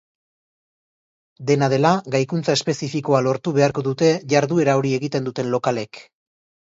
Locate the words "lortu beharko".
3.29-3.87